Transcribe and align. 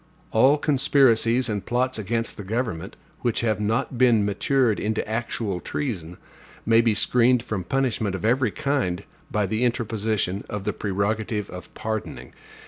All 0.31 0.57
conspiracies 0.57 1.47
and 1.47 1.63
plots 1.63 1.99
against 1.99 2.35
the 2.35 2.43
government, 2.43 2.95
which 3.19 3.41
have 3.41 3.59
not 3.61 3.99
been 3.99 4.25
matured 4.25 4.79
into 4.79 5.07
actual 5.07 5.59
treason, 5.59 6.17
may 6.65 6.81
be 6.81 6.95
screened 6.95 7.43
from 7.43 7.63
punishment 7.63 8.15
of 8.15 8.25
every 8.25 8.49
kind, 8.49 9.03
by 9.29 9.45
the 9.45 9.63
interposition 9.63 10.43
of 10.49 10.63
the 10.63 10.73
prerogative 10.73 11.51
of 11.51 11.71
pardoning. 11.75 12.33